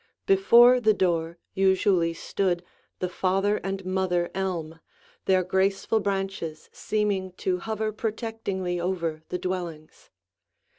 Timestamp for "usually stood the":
1.53-3.07